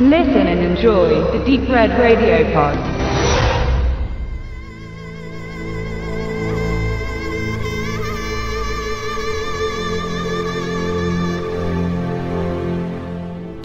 [0.00, 2.78] Listen and enjoy the Deep Red Radio Pod.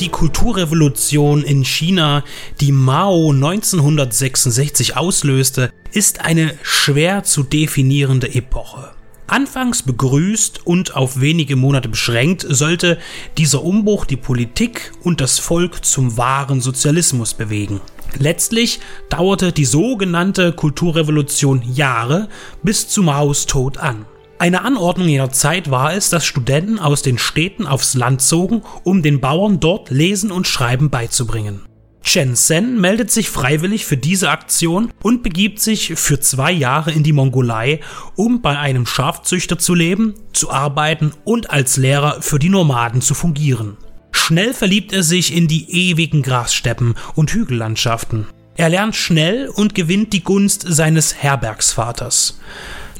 [0.00, 2.24] Die Kulturrevolution in China,
[2.62, 8.94] die Mao 1966 auslöste, ist eine schwer zu definierende Epoche.
[9.26, 12.98] Anfangs begrüßt und auf wenige Monate beschränkt, sollte
[13.38, 17.80] dieser Umbruch die Politik und das Volk zum wahren Sozialismus bewegen.
[18.18, 22.28] Letztlich dauerte die sogenannte Kulturrevolution Jahre
[22.62, 24.04] bis zu Maos Tod an.
[24.38, 29.02] Eine Anordnung jener Zeit war es, dass Studenten aus den Städten aufs Land zogen, um
[29.02, 31.60] den Bauern dort Lesen und Schreiben beizubringen.
[32.02, 37.02] Chen Sen meldet sich freiwillig für diese Aktion und begibt sich für zwei Jahre in
[37.02, 37.80] die Mongolei,
[38.16, 43.14] um bei einem Schafzüchter zu leben, zu arbeiten und als Lehrer für die Nomaden zu
[43.14, 43.76] fungieren.
[44.10, 48.26] Schnell verliebt er sich in die ewigen Grassteppen und Hügellandschaften.
[48.56, 52.38] Er lernt schnell und gewinnt die Gunst seines Herbergsvaters.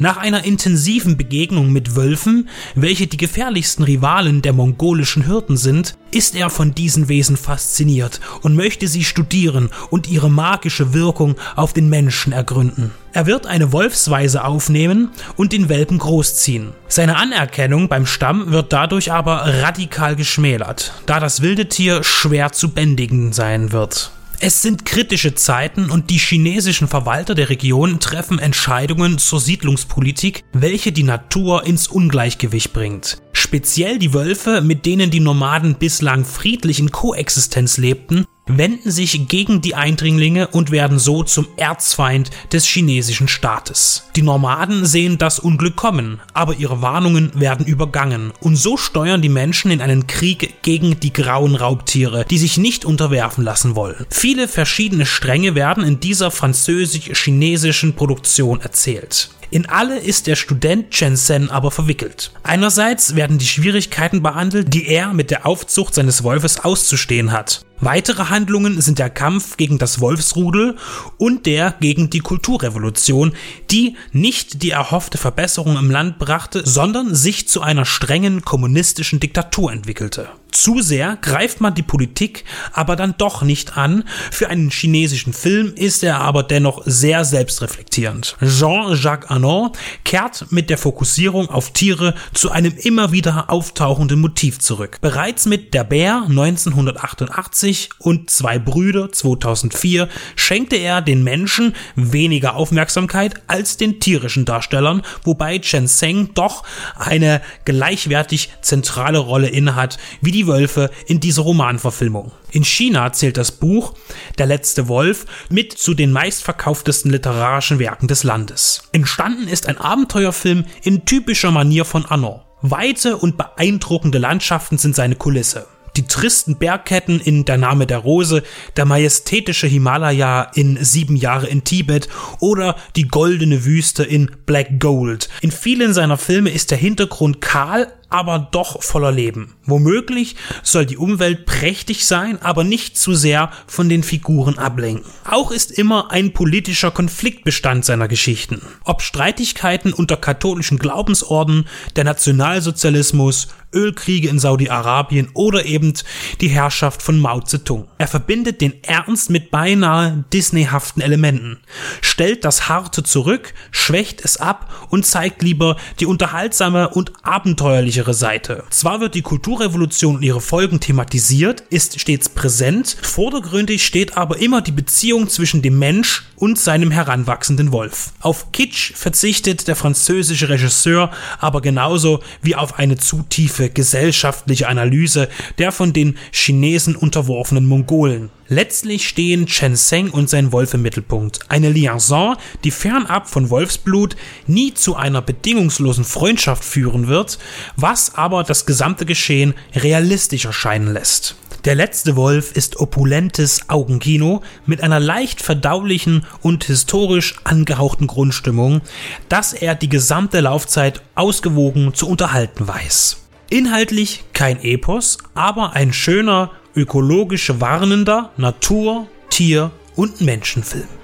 [0.03, 6.35] Nach einer intensiven Begegnung mit Wölfen, welche die gefährlichsten Rivalen der mongolischen Hirten sind, ist
[6.35, 11.89] er von diesen Wesen fasziniert und möchte sie studieren und ihre magische Wirkung auf den
[11.89, 12.91] Menschen ergründen.
[13.13, 16.73] Er wird eine Wolfsweise aufnehmen und den Welpen großziehen.
[16.89, 22.71] Seine Anerkennung beim Stamm wird dadurch aber radikal geschmälert, da das wilde Tier schwer zu
[22.71, 24.11] bändigen sein wird.
[24.45, 30.91] Es sind kritische Zeiten und die chinesischen Verwalter der Region treffen Entscheidungen zur Siedlungspolitik, welche
[30.91, 33.19] die Natur ins Ungleichgewicht bringt.
[33.33, 38.25] Speziell die Wölfe, mit denen die Nomaden bislang friedlich in Koexistenz lebten,
[38.59, 44.09] wenden sich gegen die Eindringlinge und werden so zum Erzfeind des chinesischen Staates.
[44.17, 49.29] Die Nomaden sehen das Unglück kommen, aber ihre Warnungen werden übergangen und so steuern die
[49.29, 54.07] Menschen in einen Krieg gegen die grauen Raubtiere, die sich nicht unterwerfen lassen wollen.
[54.11, 59.31] Viele verschiedene Stränge werden in dieser französisch-chinesischen Produktion erzählt.
[59.53, 62.33] In alle ist der Student Chen Sen aber verwickelt.
[62.43, 67.63] Einerseits werden die Schwierigkeiten behandelt, die er mit der Aufzucht seines Wolfes auszustehen hat.
[67.85, 70.77] Weitere Handlungen sind der Kampf gegen das Wolfsrudel
[71.19, 73.33] und der gegen die Kulturrevolution,
[73.73, 79.73] die nicht die erhoffte Verbesserung im Land brachte, sondern sich zu einer strengen kommunistischen Diktatur
[79.73, 80.29] entwickelte.
[80.53, 84.05] Zu sehr greift man die Politik aber dann doch nicht an.
[84.31, 88.37] Für einen chinesischen Film ist er aber dennoch sehr selbstreflektierend.
[88.45, 89.71] Jean-Jacques Anon
[90.05, 94.99] kehrt mit der Fokussierung auf Tiere zu einem immer wieder auftauchenden Motiv zurück.
[95.01, 102.57] Bereits mit Der Bär 1988 1990 und Zwei Brüder 2004 schenkte er den Menschen weniger
[102.57, 106.65] Aufmerksamkeit als den tierischen Darstellern, wobei Chen Seng doch
[106.97, 112.33] eine gleichwertig zentrale Rolle innehat wie die Wölfe in dieser Romanverfilmung.
[112.51, 113.95] In China zählt das Buch
[114.39, 118.83] Der letzte Wolf mit zu den meistverkauftesten literarischen Werken des Landes.
[118.93, 122.43] Entstanden ist ein Abenteuerfilm in typischer Manier von Anno.
[122.61, 125.67] Weite und beeindruckende Landschaften sind seine Kulisse
[125.97, 128.43] die tristen Bergketten in Der Name der Rose,
[128.77, 132.09] der majestätische Himalaya in Sieben Jahre in Tibet
[132.41, 135.29] oder die goldene Wüste in Black Gold.
[135.41, 139.55] In vielen seiner Filme ist der Hintergrund kahl, aber doch voller Leben.
[139.65, 145.11] Womöglich soll die Umwelt prächtig sein, aber nicht zu sehr von den Figuren ablenken.
[145.29, 148.61] Auch ist immer ein politischer Konfliktbestand seiner Geschichten.
[148.85, 155.95] Ob Streitigkeiten unter katholischen Glaubensorden, der Nationalsozialismus, Ölkriege in Saudi-Arabien oder eben
[156.41, 157.89] die Herrschaft von Mao Zedong.
[157.99, 161.61] Er verbindet den Ernst mit beinahe Disneyhaften Elementen,
[162.01, 168.15] stellt das Harte zurück, schwächt es ab und zeigt lieber die unterhaltsame und abenteuerliche sichere
[168.15, 168.65] Seite.
[168.71, 174.61] Zwar wird die Kulturrevolution und ihre Folgen thematisiert, ist stets präsent, vordergründig steht aber immer
[174.61, 178.15] die Beziehung zwischen dem Mensch und seinem heranwachsenden Wolf.
[178.19, 185.29] Auf Kitsch verzichtet der französische Regisseur aber genauso wie auf eine zu tiefe gesellschaftliche Analyse
[185.59, 188.31] der von den Chinesen unterworfenen Mongolen.
[188.49, 191.39] Letztlich stehen Chen Seng und sein Wolf im Mittelpunkt.
[191.49, 194.17] Eine Liaison, die fernab von Wolfsblut
[194.49, 197.39] nie zu einer bedingungslosen Freundschaft führen wird,
[197.77, 201.37] was aber das gesamte Geschehen realistisch erscheinen lässt.
[201.65, 208.81] Der letzte Wolf ist opulentes Augenkino mit einer leicht verdaulichen und historisch angehauchten Grundstimmung,
[209.29, 213.19] das er die gesamte Laufzeit ausgewogen zu unterhalten weiß.
[213.49, 221.02] Inhaltlich kein Epos, aber ein schöner, ökologisch warnender Natur-, Tier- und Menschenfilm.